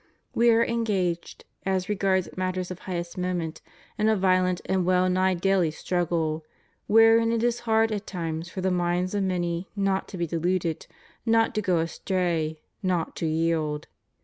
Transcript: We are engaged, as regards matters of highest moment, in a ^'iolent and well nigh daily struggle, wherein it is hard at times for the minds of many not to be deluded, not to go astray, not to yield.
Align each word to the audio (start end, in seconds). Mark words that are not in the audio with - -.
We 0.33 0.49
are 0.49 0.65
engaged, 0.65 1.45
as 1.63 1.87
regards 1.87 2.27
matters 2.35 2.71
of 2.71 2.79
highest 2.79 3.19
moment, 3.19 3.61
in 3.99 4.09
a 4.09 4.17
^'iolent 4.17 4.59
and 4.65 4.83
well 4.83 5.07
nigh 5.07 5.35
daily 5.35 5.69
struggle, 5.69 6.43
wherein 6.87 7.31
it 7.31 7.43
is 7.43 7.59
hard 7.69 7.91
at 7.91 8.07
times 8.07 8.49
for 8.49 8.61
the 8.61 8.71
minds 8.71 9.13
of 9.13 9.21
many 9.21 9.69
not 9.75 10.07
to 10.07 10.17
be 10.17 10.25
deluded, 10.25 10.87
not 11.23 11.53
to 11.53 11.61
go 11.61 11.77
astray, 11.77 12.61
not 12.81 13.15
to 13.17 13.27
yield. 13.27 13.87